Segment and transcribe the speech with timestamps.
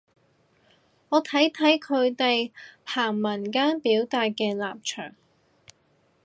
[1.09, 2.49] 我睇睇佢哋
[2.85, 5.13] 行文間表達嘅立場